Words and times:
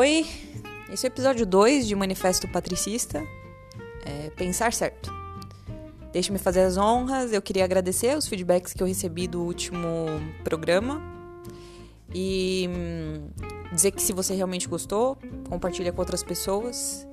Oi, 0.00 0.26
esse 0.90 1.06
é 1.06 1.10
o 1.10 1.12
episódio 1.12 1.44
2 1.44 1.86
de 1.86 1.94
Manifesto 1.94 2.48
Patricista. 2.48 3.22
É 4.06 4.30
pensar 4.30 4.72
certo. 4.72 5.12
Deixe-me 6.10 6.38
fazer 6.38 6.62
as 6.62 6.78
honras. 6.78 7.34
Eu 7.34 7.42
queria 7.42 7.64
agradecer 7.64 8.16
os 8.16 8.26
feedbacks 8.26 8.72
que 8.72 8.82
eu 8.82 8.86
recebi 8.86 9.28
do 9.28 9.42
último 9.42 10.06
programa. 10.42 11.02
E 12.14 12.66
hum, 12.70 13.28
dizer 13.74 13.90
que 13.90 14.00
se 14.00 14.14
você 14.14 14.34
realmente 14.34 14.66
gostou, 14.66 15.18
compartilha 15.50 15.92
com 15.92 16.00
outras 16.00 16.22
pessoas. 16.22 17.06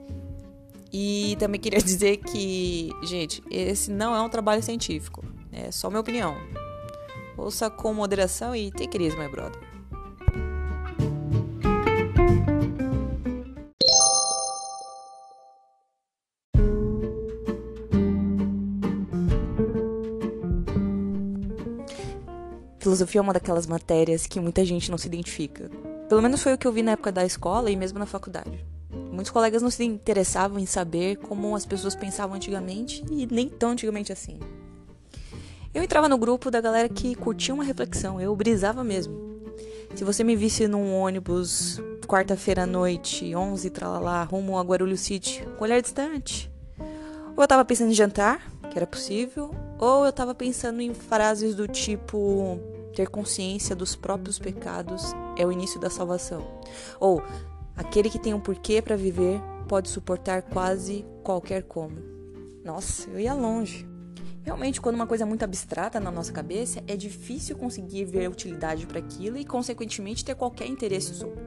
E 0.93 1.35
também 1.39 1.59
queria 1.59 1.79
dizer 1.83 2.15
que, 2.19 2.89
gente, 3.03 3.43
esse 3.51 3.91
não 3.91 4.15
é 4.15 4.21
um 4.21 4.29
trabalho 4.29 4.63
científico. 4.63 5.25
É 5.51 5.71
só 5.71 5.89
minha 5.89 5.99
opinião. 5.99 6.37
Ouça 7.35 7.69
com 7.69 7.93
moderação 7.93 8.55
e 8.55 8.71
it 8.79 9.03
easy, 9.03 9.17
my 9.17 9.27
brother. 9.27 9.66
Filosofia 22.87 23.19
é 23.19 23.21
uma 23.21 23.33
daquelas 23.33 23.67
matérias 23.67 24.25
que 24.25 24.39
muita 24.39 24.63
gente 24.63 24.89
não 24.89 24.97
se 24.97 25.07
identifica. 25.07 25.69
Pelo 26.07 26.21
menos 26.21 26.41
foi 26.41 26.53
o 26.53 26.57
que 26.57 26.65
eu 26.65 26.71
vi 26.71 26.81
na 26.81 26.93
época 26.93 27.11
da 27.11 27.25
escola 27.25 27.69
e 27.69 27.75
mesmo 27.75 27.99
na 27.99 28.05
faculdade. 28.05 28.65
Muitos 29.11 29.29
colegas 29.29 29.61
não 29.61 29.69
se 29.69 29.83
interessavam 29.83 30.57
em 30.57 30.65
saber 30.65 31.17
como 31.17 31.53
as 31.53 31.65
pessoas 31.65 31.97
pensavam 31.97 32.37
antigamente 32.37 33.03
e 33.11 33.27
nem 33.29 33.49
tão 33.49 33.71
antigamente 33.71 34.13
assim. 34.13 34.39
Eu 35.73 35.83
entrava 35.83 36.07
no 36.07 36.17
grupo 36.17 36.49
da 36.49 36.61
galera 36.61 36.87
que 36.87 37.13
curtia 37.13 37.53
uma 37.53 37.65
reflexão, 37.65 38.21
eu 38.21 38.33
brisava 38.33 38.85
mesmo. 38.85 39.41
Se 39.93 40.05
você 40.05 40.23
me 40.23 40.37
visse 40.37 40.65
num 40.65 40.95
ônibus 40.95 41.81
quarta-feira 42.07 42.63
à 42.63 42.65
noite, 42.65 43.35
11 43.35 43.69
tralalá, 43.69 44.23
rumo 44.23 44.57
a 44.57 44.61
Guarulhos 44.61 45.01
City, 45.01 45.45
com 45.57 45.65
olhar 45.65 45.81
distante, 45.81 46.49
ou 47.35 47.43
eu 47.43 47.47
tava 47.49 47.65
pensando 47.65 47.91
em 47.91 47.93
jantar, 47.95 48.49
que 48.71 48.79
era 48.79 48.87
possível, 48.87 49.53
ou 49.77 50.05
eu 50.05 50.13
tava 50.13 50.33
pensando 50.33 50.79
em 50.79 50.93
frases 50.93 51.53
do 51.53 51.67
tipo 51.67 52.76
ter 52.95 53.09
consciência 53.09 53.75
dos 53.75 53.95
próprios 53.95 54.39
pecados 54.39 55.13
é 55.37 55.45
o 55.45 55.51
início 55.51 55.79
da 55.79 55.89
salvação. 55.89 56.45
Ou 56.99 57.21
aquele 57.75 58.09
que 58.09 58.19
tem 58.19 58.33
um 58.33 58.39
porquê 58.39 58.81
para 58.81 58.95
viver 58.95 59.39
pode 59.67 59.89
suportar 59.89 60.41
quase 60.41 61.05
qualquer 61.23 61.63
como. 61.63 61.97
Nossa, 62.63 63.09
eu 63.09 63.19
ia 63.19 63.33
longe. 63.33 63.87
Realmente, 64.43 64.79
quando 64.79 64.95
uma 64.95 65.05
coisa 65.05 65.25
é 65.25 65.27
muito 65.27 65.43
abstrata 65.43 65.99
na 65.99 66.09
nossa 66.09 66.31
cabeça, 66.31 66.81
é 66.87 66.95
difícil 66.95 67.57
conseguir 67.57 68.05
ver 68.05 68.29
utilidade 68.29 68.87
para 68.87 68.99
aquilo 68.99 69.37
e, 69.37 69.43
consequentemente, 69.43 70.23
ter 70.23 70.35
qualquer 70.35 70.67
interesse 70.67 71.13
sobre. 71.13 71.39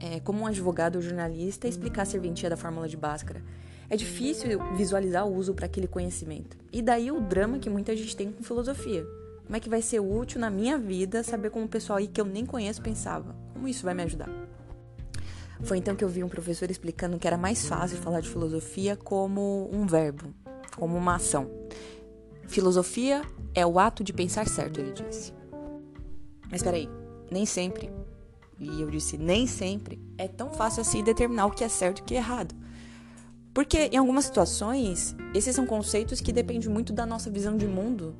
É 0.00 0.18
como 0.20 0.40
um 0.40 0.46
advogado 0.46 0.96
ou 0.96 1.02
jornalista 1.02 1.68
explicar 1.68 2.02
a 2.02 2.06
serventia 2.06 2.48
da 2.48 2.56
fórmula 2.56 2.88
de 2.88 2.96
Bhaskara. 2.96 3.42
É 3.90 3.96
difícil 3.96 4.58
visualizar 4.74 5.26
o 5.26 5.34
uso 5.34 5.54
para 5.54 5.66
aquele 5.66 5.86
conhecimento. 5.86 6.56
E 6.72 6.80
daí 6.80 7.10
o 7.10 7.20
drama 7.20 7.58
que 7.58 7.68
muita 7.68 7.94
gente 7.96 8.16
tem 8.16 8.30
com 8.30 8.42
filosofia. 8.42 9.04
Como 9.48 9.56
é 9.56 9.60
que 9.60 9.70
vai 9.70 9.80
ser 9.80 9.98
útil 9.98 10.38
na 10.38 10.50
minha 10.50 10.76
vida 10.76 11.22
saber 11.22 11.48
como 11.48 11.64
o 11.64 11.68
pessoal 11.68 11.96
aí 11.96 12.06
que 12.06 12.20
eu 12.20 12.26
nem 12.26 12.44
conheço 12.44 12.82
pensava? 12.82 13.34
Como 13.54 13.66
isso 13.66 13.82
vai 13.82 13.94
me 13.94 14.02
ajudar? 14.02 14.28
Foi 15.62 15.78
então 15.78 15.96
que 15.96 16.04
eu 16.04 16.08
vi 16.08 16.22
um 16.22 16.28
professor 16.28 16.70
explicando 16.70 17.18
que 17.18 17.26
era 17.26 17.38
mais 17.38 17.66
fácil 17.66 17.96
falar 17.96 18.20
de 18.20 18.28
filosofia 18.28 18.94
como 18.94 19.70
um 19.72 19.86
verbo, 19.86 20.34
como 20.76 20.98
uma 20.98 21.14
ação. 21.14 21.50
Filosofia 22.46 23.22
é 23.54 23.64
o 23.64 23.78
ato 23.78 24.04
de 24.04 24.12
pensar 24.12 24.46
certo, 24.46 24.80
ele 24.80 24.92
disse. 24.92 25.32
Mas 26.50 26.62
peraí, 26.62 26.86
nem 27.30 27.46
sempre, 27.46 27.90
e 28.60 28.82
eu 28.82 28.90
disse 28.90 29.16
nem 29.16 29.46
sempre, 29.46 29.98
é 30.18 30.28
tão 30.28 30.50
fácil 30.50 30.82
assim 30.82 31.02
determinar 31.02 31.46
o 31.46 31.52
que 31.52 31.64
é 31.64 31.70
certo 31.70 32.00
e 32.00 32.02
o 32.02 32.04
que 32.04 32.14
é 32.14 32.18
errado. 32.18 32.54
Porque 33.54 33.88
em 33.90 33.96
algumas 33.96 34.26
situações, 34.26 35.16
esses 35.34 35.56
são 35.56 35.64
conceitos 35.64 36.20
que 36.20 36.34
dependem 36.34 36.68
muito 36.68 36.92
da 36.92 37.06
nossa 37.06 37.30
visão 37.30 37.56
de 37.56 37.66
mundo, 37.66 38.14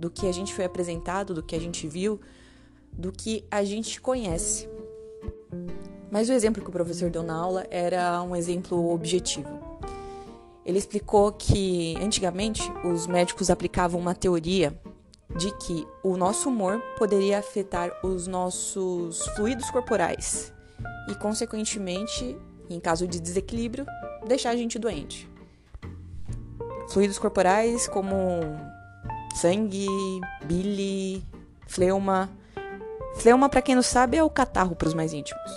do 0.00 0.10
que 0.10 0.26
a 0.26 0.32
gente 0.32 0.54
foi 0.54 0.64
apresentado, 0.64 1.34
do 1.34 1.42
que 1.42 1.54
a 1.54 1.60
gente 1.60 1.86
viu, 1.86 2.18
do 2.90 3.12
que 3.12 3.44
a 3.50 3.62
gente 3.62 4.00
conhece. 4.00 4.66
Mas 6.10 6.30
o 6.30 6.32
exemplo 6.32 6.62
que 6.62 6.70
o 6.70 6.72
professor 6.72 7.10
deu 7.10 7.22
na 7.22 7.34
aula 7.34 7.66
era 7.70 8.22
um 8.22 8.34
exemplo 8.34 8.92
objetivo. 8.92 9.60
Ele 10.64 10.78
explicou 10.78 11.30
que 11.32 11.96
antigamente 12.00 12.62
os 12.82 13.06
médicos 13.06 13.50
aplicavam 13.50 14.00
uma 14.00 14.14
teoria 14.14 14.74
de 15.36 15.54
que 15.58 15.86
o 16.02 16.16
nosso 16.16 16.48
humor 16.48 16.80
poderia 16.96 17.38
afetar 17.38 17.92
os 18.02 18.26
nossos 18.26 19.26
fluidos 19.36 19.70
corporais 19.70 20.52
e, 21.08 21.14
consequentemente, 21.14 22.36
em 22.70 22.80
caso 22.80 23.06
de 23.06 23.20
desequilíbrio, 23.20 23.84
deixar 24.26 24.50
a 24.50 24.56
gente 24.56 24.78
doente. 24.78 25.28
Fluidos 26.88 27.18
corporais 27.18 27.86
como 27.86 28.16
sangue, 29.34 29.86
bile, 30.44 31.24
fleuma. 31.66 32.30
Fleuma, 33.16 33.48
para 33.48 33.62
quem 33.62 33.74
não 33.74 33.82
sabe, 33.82 34.16
é 34.16 34.22
o 34.22 34.30
catarro 34.30 34.76
para 34.76 34.88
os 34.88 34.94
mais 34.94 35.12
íntimos. 35.12 35.50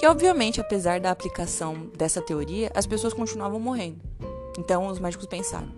E 0.00 0.06
obviamente, 0.06 0.60
apesar 0.60 0.98
da 0.98 1.10
aplicação 1.10 1.90
dessa 1.96 2.22
teoria, 2.22 2.70
as 2.74 2.86
pessoas 2.86 3.12
continuavam 3.12 3.60
morrendo. 3.60 4.00
Então 4.58 4.86
os 4.86 4.98
médicos 4.98 5.26
pensaram: 5.26 5.68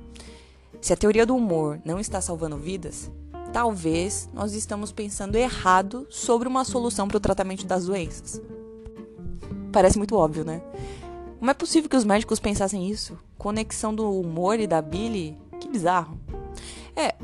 se 0.80 0.92
a 0.92 0.96
teoria 0.96 1.26
do 1.26 1.34
humor 1.34 1.80
não 1.84 1.98
está 1.98 2.20
salvando 2.20 2.56
vidas, 2.56 3.10
talvez 3.52 4.28
nós 4.32 4.54
estamos 4.54 4.92
pensando 4.92 5.36
errado 5.36 6.06
sobre 6.08 6.46
uma 6.46 6.64
solução 6.64 7.08
para 7.08 7.16
o 7.16 7.20
tratamento 7.20 7.66
das 7.66 7.86
doenças. 7.86 8.40
Parece 9.72 9.98
muito 9.98 10.14
óbvio, 10.14 10.44
né? 10.44 10.62
Como 11.38 11.50
é 11.50 11.54
possível 11.54 11.90
que 11.90 11.96
os 11.96 12.04
médicos 12.04 12.38
pensassem 12.38 12.88
isso? 12.88 13.18
Conexão 13.36 13.92
do 13.92 14.20
humor 14.20 14.60
e 14.60 14.66
da 14.68 14.80
bile? 14.80 15.36
Bizarro. 15.72 16.20
É, 16.94 17.14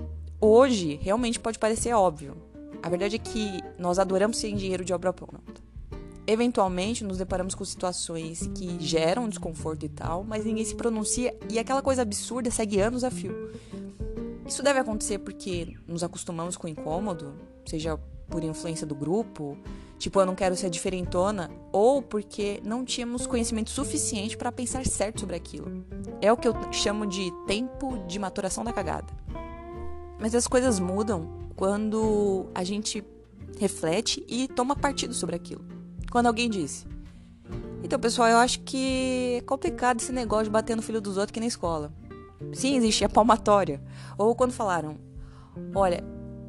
hoje 0.41 0.98
realmente 1.03 1.38
pode 1.38 1.59
parecer 1.59 1.92
óbvio. 1.92 2.34
A 2.82 2.88
verdade 2.88 3.16
é 3.16 3.19
que 3.19 3.60
nós 3.78 3.98
adoramos 3.98 4.38
ser 4.38 4.53
dinheiro 4.54 4.84
de 4.84 4.94
obra 4.94 5.12
pronta. 5.12 5.69
Eventualmente 6.26 7.04
nos 7.04 7.19
deparamos 7.19 7.54
com 7.54 7.64
situações 7.64 8.48
que 8.54 8.78
geram 8.81 9.28
desconforto 9.28 9.84
e 9.84 9.88
tal, 9.88 10.25
mas 10.25 10.44
ninguém 10.44 10.64
se 10.64 10.75
pronuncia 10.75 11.36
e 11.50 11.59
aquela 11.59 11.82
coisa 11.82 12.03
absurda 12.03 12.50
segue 12.50 12.81
anos 12.81 13.04
a 13.04 13.10
fio. 13.10 13.53
Isso 14.47 14.62
deve 14.62 14.78
acontecer 14.78 15.19
porque 15.19 15.76
nos 15.86 16.03
acostumamos 16.03 16.56
com 16.56 16.66
o 16.66 16.70
incômodo, 16.70 17.34
seja 17.66 17.98
por 18.28 18.42
influência 18.42 18.86
do 18.86 18.94
grupo, 18.94 19.59
tipo 19.98 20.20
eu 20.20 20.26
não 20.26 20.34
quero 20.34 20.56
ser 20.56 20.70
diferentona, 20.70 21.50
ou 21.72 22.00
porque 22.00 22.60
não 22.64 22.84
tínhamos 22.84 23.26
conhecimento 23.26 23.70
suficiente 23.70 24.36
para 24.36 24.53
pensar 24.53 24.86
certo 24.86 25.20
sobre 25.20 25.36
aquilo. 25.36 25.84
É 26.20 26.32
o 26.32 26.36
que 26.36 26.48
eu 26.48 26.54
chamo 26.72 27.06
de 27.06 27.31
tempo 27.47 27.98
de 28.06 28.19
maturação 28.19 28.64
da 28.64 28.72
cagada. 28.72 29.12
Mas 30.19 30.34
as 30.34 30.47
coisas 30.47 30.81
mudam 30.81 31.28
quando 31.54 32.47
a 32.54 32.64
gente 32.64 33.04
reflete 33.59 34.25
e 34.28 34.48
toma 34.48 34.76
partido 34.76 35.12
sobre 35.12 35.36
aquilo. 35.36 35.64
Quando 36.10 36.26
alguém 36.26 36.48
disse: 36.48 36.86
Então, 37.82 37.98
pessoal, 37.98 38.28
eu 38.28 38.38
acho 38.38 38.60
que 38.60 39.36
é 39.38 39.41
complicado 39.42 40.00
esse 40.00 40.12
negócio 40.12 40.44
de 40.44 40.50
bater 40.50 40.76
no 40.76 40.82
filho 40.82 41.00
dos 41.00 41.16
outros 41.16 41.30
aqui 41.30 41.41
na 41.41 41.47
escola. 41.47 41.92
Sim, 42.53 42.76
existe 42.76 43.04
a 43.04 43.09
palmatória. 43.09 43.82
Ou 44.16 44.34
quando 44.34 44.53
falaram: 44.53 44.97
Olha, 45.75 46.03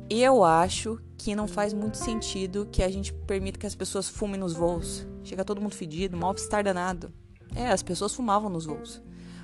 eu 0.10 0.44
acho 0.44 1.00
que 1.20 1.36
não 1.36 1.48
faz 1.48 1.74
muito 1.74 1.98
sentido 1.98 2.68
que 2.72 2.82
a 2.82 2.90
gente 2.90 3.14
permita 3.14 3.60
que 3.60 3.68
as 3.68 3.76
pessoas 3.76 4.08
fumem 4.08 4.40
nos 4.40 4.54
voos. 4.54 5.06
Chega 5.22 5.44
todo 5.44 5.62
mundo 5.62 5.76
fedido, 5.76 6.18
mal 6.18 6.34
estar 6.34 6.64
danado. 6.64 7.12
É, 7.54 7.68
as 7.68 7.84
pessoas 7.84 8.16
fumavam 8.16 8.50
nos 8.50 8.66
voos. 8.66 9.04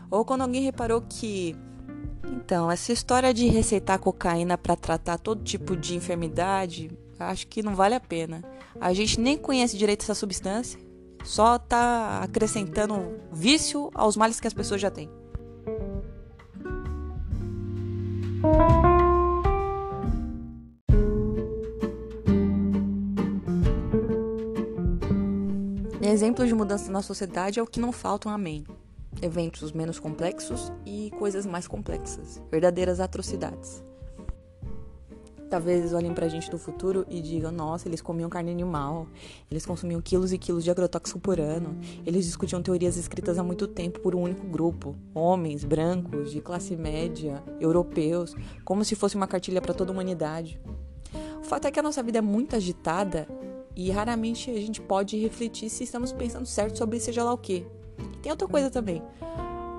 Ou 0.09 0.23
quando 0.23 0.41
alguém 0.41 0.63
reparou 0.63 1.01
que 1.01 1.53
então, 2.23 2.71
essa 2.71 2.93
história 2.93 3.33
de 3.33 3.47
receitar 3.47 3.99
cocaína 3.99 4.57
para 4.57 4.75
tratar 4.75 5.17
todo 5.17 5.43
tipo 5.43 5.75
de 5.75 5.95
enfermidade, 5.95 6.89
acho 7.19 7.45
que 7.47 7.61
não 7.61 7.75
vale 7.75 7.93
a 7.93 7.99
pena. 7.99 8.41
A 8.79 8.93
gente 8.93 9.19
nem 9.19 9.37
conhece 9.37 9.77
direito 9.77 10.03
essa 10.03 10.15
substância, 10.15 10.79
só 11.23 11.59
tá 11.59 12.21
acrescentando 12.23 13.19
vício 13.31 13.91
aos 13.93 14.15
males 14.15 14.39
que 14.39 14.47
as 14.47 14.53
pessoas 14.53 14.81
já 14.81 14.89
têm. 14.89 15.09
Exemplos 26.01 26.47
de 26.47 26.53
mudança 26.53 26.91
na 26.91 27.01
sociedade 27.01 27.59
é 27.59 27.63
o 27.63 27.67
que 27.67 27.79
não 27.79 27.91
faltam, 27.91 28.31
amém. 28.31 28.65
Eventos 29.21 29.71
menos 29.71 29.97
complexos 29.97 30.71
e 30.85 31.09
coisas 31.17 31.45
mais 31.45 31.67
complexas, 31.67 32.41
verdadeiras 32.51 32.99
atrocidades. 32.99 33.81
Talvez 35.49 35.93
olhem 35.93 36.13
pra 36.13 36.27
gente 36.27 36.51
do 36.51 36.57
futuro 36.57 37.05
e 37.09 37.21
digam: 37.21 37.51
nossa, 37.51 37.87
eles 37.87 38.01
comiam 38.01 38.29
carne 38.29 38.51
animal, 38.51 39.07
eles 39.49 39.65
consumiam 39.65 40.01
quilos 40.01 40.33
e 40.33 40.37
quilos 40.37 40.65
de 40.65 40.69
agrotóxico 40.69 41.19
por 41.19 41.39
ano, 41.39 41.77
eles 42.05 42.25
discutiam 42.25 42.61
teorias 42.61 42.97
escritas 42.97 43.39
há 43.39 43.43
muito 43.43 43.65
tempo 43.65 44.01
por 44.01 44.15
um 44.15 44.23
único 44.23 44.45
grupo, 44.47 44.95
homens, 45.13 45.63
brancos, 45.63 46.29
de 46.29 46.41
classe 46.41 46.75
média, 46.75 47.41
europeus, 47.59 48.35
como 48.65 48.83
se 48.83 48.95
fosse 48.95 49.15
uma 49.15 49.27
cartilha 49.27 49.61
para 49.61 49.73
toda 49.73 49.91
a 49.91 49.93
humanidade. 49.93 50.59
O 51.39 51.43
fato 51.43 51.67
é 51.67 51.71
que 51.71 51.79
a 51.79 51.83
nossa 51.83 52.03
vida 52.03 52.17
é 52.17 52.21
muito 52.21 52.55
agitada 52.55 53.27
E 53.75 53.91
raramente 53.91 54.49
a 54.49 54.53
gente 54.53 54.81
pode 54.81 55.17
refletir 55.17 55.69
se 55.69 55.83
estamos 55.83 56.13
pensando 56.13 56.45
certo 56.45 56.77
sobre 56.77 56.99
seja 56.99 57.23
lá 57.23 57.33
o 57.33 57.37
que. 57.37 57.65
tem 58.21 58.31
outra 58.31 58.47
coisa 58.47 58.69
também. 58.69 59.01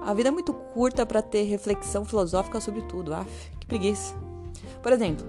A 0.02 0.14
vida 0.14 0.28
é 0.28 0.32
muito 0.32 0.52
curta 0.52 1.04
para 1.04 1.22
ter 1.22 1.42
reflexão 1.44 2.04
filosófica 2.04 2.60
sobre 2.60 2.82
tudo. 2.82 3.14
Aff, 3.14 3.50
que 3.58 3.66
preguiça. 3.66 4.14
Por 4.82 4.92
exemplo, 4.92 5.26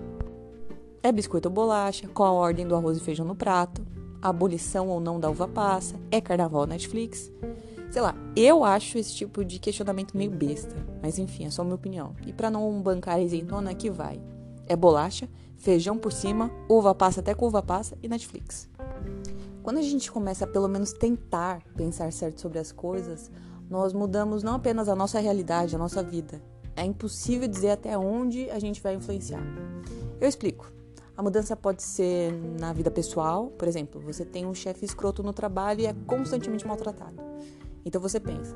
é 1.02 1.12
biscoito 1.12 1.48
ou 1.48 1.54
bolacha? 1.54 2.08
Qual 2.10 2.28
a 2.28 2.40
ordem 2.40 2.68
do 2.68 2.76
arroz 2.76 2.98
e 2.98 3.02
feijão 3.02 3.26
no 3.26 3.36
prato? 3.36 3.86
Abolição 4.22 4.90
ou 4.90 5.00
não 5.00 5.20
da 5.20 5.30
uva 5.30 5.48
passa? 5.48 5.96
É 6.12 6.20
carnaval 6.20 6.62
ou 6.62 6.68
Netflix? 6.68 7.32
Sei 7.90 8.02
lá, 8.02 8.16
eu 8.36 8.64
acho 8.64 8.98
esse 8.98 9.16
tipo 9.16 9.46
de 9.46 9.58
questionamento 9.60 10.18
meio 10.18 10.30
besta. 10.30 10.76
Mas 11.02 11.18
enfim, 11.18 11.46
é 11.46 11.50
só 11.50 11.64
minha 11.64 11.76
opinião. 11.76 12.16
E 12.26 12.34
para 12.34 12.52
não 12.52 12.82
bancar 12.82 13.16
a 13.16 13.22
isentona, 13.22 13.72
aqui 13.72 13.90
vai. 13.90 14.20
É 14.68 14.76
bolacha, 14.76 15.30
feijão 15.56 15.98
por 15.98 16.12
cima, 16.12 16.52
uva 16.70 16.94
passa 16.94 17.20
até 17.20 17.34
com 17.34 17.48
uva 17.48 17.62
passa 17.62 17.98
e 18.02 18.08
Netflix. 18.08 18.70
Quando 19.64 19.80
a 19.80 19.82
gente 19.82 20.12
começa 20.12 20.46
a 20.46 20.48
pelo 20.48 20.68
menos 20.68 20.94
tentar 20.94 21.62
pensar 21.76 22.12
certo 22.14 22.40
sobre 22.40 22.60
as 22.60 22.72
coisas, 22.72 23.30
nós 23.70 23.92
mudamos 23.92 24.44
não 24.44 24.56
apenas 24.56 24.88
a 24.88 24.96
nossa 24.96 25.20
realidade, 25.20 25.76
a 25.76 25.80
nossa 25.80 26.02
vida. 26.02 26.42
É 26.76 26.86
impossível 26.86 27.48
dizer 27.48 27.72
até 27.72 27.98
onde 27.98 28.50
a 28.50 28.60
gente 28.60 28.82
vai 28.82 28.94
influenciar. 28.94 29.44
Eu 30.22 30.28
explico. 30.28 30.72
A 31.18 31.24
mudança 31.24 31.56
pode 31.56 31.82
ser 31.82 32.32
na 32.60 32.72
vida 32.72 32.92
pessoal, 32.92 33.48
por 33.48 33.68
exemplo, 33.68 34.00
você 34.00 34.24
tem 34.24 34.46
um 34.46 34.54
chefe 34.54 34.86
escroto 34.86 35.24
no 35.24 35.34
trabalho 35.34 35.82
e 35.82 35.88
é 35.88 35.96
constantemente 36.06 36.66
maltratado. 36.66 37.20
Então 37.84 38.00
você 38.00 38.20
pensa, 38.20 38.56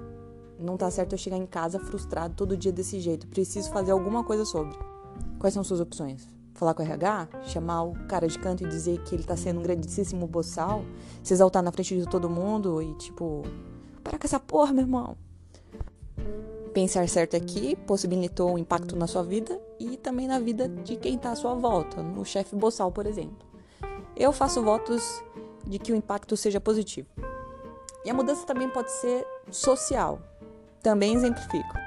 não 0.60 0.78
tá 0.78 0.92
certo 0.92 1.14
eu 1.14 1.18
chegar 1.18 1.38
em 1.38 1.46
casa 1.48 1.80
frustrado 1.80 2.36
todo 2.36 2.56
dia 2.56 2.72
desse 2.72 3.00
jeito, 3.00 3.28
preciso 3.28 3.72
fazer 3.72 3.92
alguma 3.92 4.24
coisa 4.24 4.46
sobre. 4.46 4.78
Quais 5.40 5.54
são 5.54 5.64
suas 5.64 5.80
opções? 5.80 6.28
Falar 6.54 6.74
com 6.74 6.84
o 6.84 6.86
RH? 6.86 7.30
Chamar 7.44 7.84
o 7.84 7.94
cara 8.08 8.28
de 8.28 8.38
canto 8.38 8.64
e 8.64 8.68
dizer 8.68 9.02
que 9.04 9.16
ele 9.16 9.24
tá 9.24 9.36
sendo 9.36 9.60
um 9.60 9.64
grandíssimo 9.64 10.28
boçal? 10.28 10.86
Se 11.24 11.34
exaltar 11.34 11.64
na 11.64 11.72
frente 11.72 11.98
de 11.98 12.06
todo 12.06 12.30
mundo 12.30 12.82
e 12.82 12.94
tipo, 12.96 13.44
para 14.04 14.20
com 14.20 14.26
essa 14.26 14.40
porra, 14.40 14.74
meu 14.74 14.84
irmão. 14.84 15.18
Pensar 16.74 17.08
certo 17.10 17.36
aqui 17.36 17.76
possibilitou 17.76 18.54
um 18.54 18.58
impacto 18.58 18.96
na 18.96 19.08
sua 19.08 19.24
vida 19.24 19.60
e 19.80 19.98
também 19.98 20.28
na 20.28 20.40
vida 20.40 20.70
de 20.70 20.96
quem 20.96 21.16
está 21.16 21.32
à 21.32 21.36
sua 21.36 21.54
volta, 21.54 22.02
no 22.02 22.24
chefe 22.24 22.56
boçal, 22.56 22.92
por 22.92 23.06
exemplo. 23.06 23.46
Eu 24.16 24.32
faço 24.32 24.62
votos 24.62 25.22
de 25.66 25.80
que 25.80 25.92
o 25.92 25.96
impacto 25.96 26.38
seja 26.38 26.62
positivo. 26.62 27.10
E 28.06 28.10
a 28.10 28.14
mudança 28.14 28.46
também 28.46 28.70
pode 28.70 28.92
ser 28.92 29.26
social. 29.50 30.22
Também 30.82 31.14
exemplifico. 31.14 31.81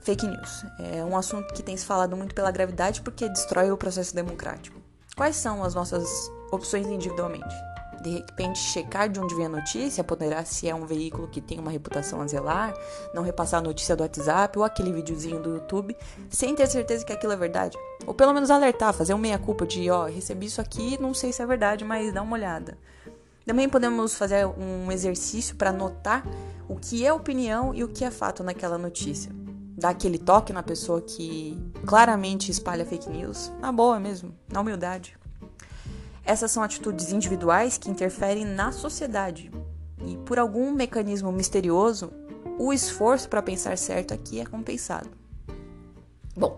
Fake 0.00 0.26
news 0.26 0.64
é 0.78 1.04
um 1.04 1.16
assunto 1.16 1.52
que 1.52 1.62
tem 1.62 1.76
se 1.76 1.84
falado 1.84 2.16
muito 2.16 2.34
pela 2.34 2.50
gravidade 2.50 3.02
porque 3.02 3.28
destrói 3.28 3.70
o 3.70 3.76
processo 3.76 4.14
democrático. 4.14 4.80
Quais 5.16 5.36
são 5.36 5.64
as 5.64 5.74
nossas 5.74 6.08
opções 6.52 6.86
individualmente? 6.86 7.54
de 8.00 8.10
repente 8.10 8.58
checar 8.58 9.08
de 9.08 9.18
onde 9.18 9.34
vem 9.34 9.46
a 9.46 9.48
notícia, 9.48 10.04
ponderar 10.04 10.46
se 10.46 10.68
é 10.68 10.74
um 10.74 10.86
veículo 10.86 11.28
que 11.28 11.40
tem 11.40 11.58
uma 11.58 11.70
reputação 11.70 12.20
a 12.20 12.26
zelar, 12.26 12.74
não 13.14 13.22
repassar 13.22 13.60
a 13.60 13.62
notícia 13.62 13.96
do 13.96 14.02
WhatsApp 14.02 14.58
ou 14.58 14.64
aquele 14.64 14.92
videozinho 14.92 15.40
do 15.40 15.54
YouTube, 15.54 15.96
sem 16.30 16.54
ter 16.54 16.66
certeza 16.66 17.04
que 17.04 17.12
aquilo 17.12 17.32
é 17.32 17.36
verdade. 17.36 17.76
Ou 18.06 18.14
pelo 18.14 18.32
menos 18.32 18.50
alertar, 18.50 18.92
fazer 18.92 19.14
um 19.14 19.18
meia-culpa 19.18 19.66
de, 19.66 19.90
ó, 19.90 20.06
recebi 20.06 20.46
isso 20.46 20.60
aqui, 20.60 21.00
não 21.00 21.12
sei 21.12 21.32
se 21.32 21.42
é 21.42 21.46
verdade, 21.46 21.84
mas 21.84 22.12
dá 22.12 22.22
uma 22.22 22.34
olhada. 22.36 22.78
Também 23.44 23.68
podemos 23.68 24.14
fazer 24.14 24.46
um 24.46 24.92
exercício 24.92 25.56
para 25.56 25.72
notar 25.72 26.22
o 26.68 26.76
que 26.76 27.04
é 27.06 27.12
opinião 27.12 27.74
e 27.74 27.82
o 27.82 27.88
que 27.88 28.04
é 28.04 28.10
fato 28.10 28.44
naquela 28.44 28.76
notícia. 28.76 29.32
Dar 29.78 29.90
aquele 29.90 30.18
toque 30.18 30.52
na 30.52 30.60
pessoa 30.60 31.00
que 31.00 31.56
claramente 31.86 32.50
espalha 32.50 32.84
fake 32.84 33.08
news, 33.08 33.52
na 33.60 33.70
boa 33.70 34.00
mesmo, 34.00 34.34
na 34.52 34.60
humildade. 34.60 35.16
Essas 36.24 36.50
são 36.50 36.64
atitudes 36.64 37.12
individuais 37.12 37.78
que 37.78 37.88
interferem 37.88 38.44
na 38.44 38.72
sociedade. 38.72 39.52
E 40.04 40.16
por 40.26 40.36
algum 40.36 40.72
mecanismo 40.72 41.30
misterioso, 41.30 42.10
o 42.58 42.72
esforço 42.72 43.28
para 43.28 43.40
pensar 43.40 43.78
certo 43.78 44.12
aqui 44.12 44.40
é 44.40 44.44
compensado. 44.44 45.08
Bom, 46.36 46.56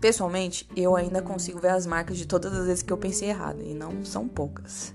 pessoalmente, 0.00 0.68
eu 0.76 0.94
ainda 0.94 1.20
consigo 1.20 1.58
ver 1.58 1.70
as 1.70 1.86
marcas 1.86 2.16
de 2.16 2.26
todas 2.26 2.52
as 2.52 2.66
vezes 2.66 2.82
que 2.84 2.92
eu 2.92 2.96
pensei 2.96 3.30
errado, 3.30 3.62
e 3.62 3.74
não 3.74 4.04
são 4.04 4.28
poucas. 4.28 4.94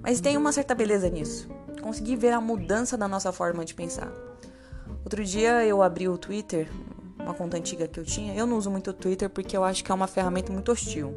Mas 0.00 0.20
tem 0.20 0.36
uma 0.36 0.52
certa 0.52 0.76
beleza 0.76 1.10
nisso. 1.10 1.48
Consegui 1.82 2.14
ver 2.14 2.30
a 2.30 2.40
mudança 2.40 2.96
da 2.96 3.08
nossa 3.08 3.32
forma 3.32 3.64
de 3.64 3.74
pensar. 3.74 4.12
Outro 5.02 5.24
dia 5.24 5.64
eu 5.64 5.82
abri 5.82 6.08
o 6.08 6.16
Twitter, 6.16 6.68
uma 7.26 7.34
conta 7.34 7.56
antiga 7.56 7.88
que 7.88 7.98
eu 7.98 8.04
tinha. 8.04 8.34
Eu 8.34 8.46
não 8.46 8.56
uso 8.56 8.70
muito 8.70 8.90
o 8.90 8.94
Twitter 8.94 9.28
porque 9.28 9.56
eu 9.56 9.64
acho 9.64 9.84
que 9.84 9.90
é 9.90 9.94
uma 9.94 10.06
ferramenta 10.06 10.52
muito 10.52 10.70
hostil. 10.70 11.12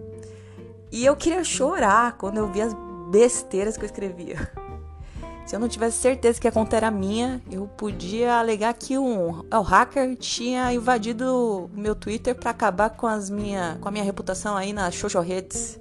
E 0.92 1.06
eu 1.06 1.16
queria 1.16 1.44
chorar 1.44 2.18
quando 2.18 2.38
eu 2.38 2.52
vi 2.52 2.62
as 2.62 2.76
besteiras 3.12 3.78
que 3.78 3.84
eu 3.84 3.86
escrevia. 3.86 4.52
Se 5.46 5.56
eu 5.56 5.60
não 5.60 5.68
tivesse 5.68 5.98
certeza 5.98 6.40
que 6.40 6.48
a 6.48 6.52
conta 6.52 6.76
era 6.78 6.92
minha, 6.92 7.42
eu 7.50 7.68
podia 7.68 8.36
alegar 8.36 8.72
que 8.76 9.00
um, 9.00 9.44
o 9.52 9.62
hacker 9.62 10.16
tinha 10.16 10.72
invadido 10.72 11.70
o 11.74 11.80
meu 11.80 11.96
Twitter 11.96 12.36
para 12.36 12.52
acabar 12.52 12.92
com, 12.92 13.08
as 13.08 13.32
minha, 13.32 13.78
com 13.82 13.88
a 13.88 13.92
minha 13.92 14.04
reputação 14.04 14.56
aí 14.56 14.74
nas 14.74 15.02
redes. 15.26 15.80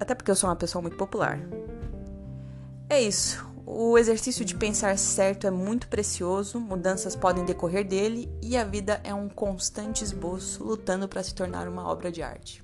Até 0.00 0.12
porque 0.12 0.28
eu 0.28 0.34
sou 0.34 0.50
uma 0.50 0.56
pessoa 0.56 0.82
muito 0.82 0.96
popular. 0.96 1.38
É 2.88 3.00
isso. 3.00 3.51
O 3.74 3.96
exercício 3.96 4.44
de 4.44 4.54
pensar 4.54 4.98
certo 4.98 5.46
é 5.46 5.50
muito 5.50 5.88
precioso, 5.88 6.60
mudanças 6.60 7.16
podem 7.16 7.42
decorrer 7.42 7.88
dele 7.88 8.30
e 8.42 8.54
a 8.54 8.64
vida 8.64 9.00
é 9.02 9.14
um 9.14 9.30
constante 9.30 10.04
esboço 10.04 10.62
lutando 10.62 11.08
para 11.08 11.22
se 11.22 11.34
tornar 11.34 11.66
uma 11.66 11.88
obra 11.88 12.12
de 12.12 12.22
arte. 12.22 12.62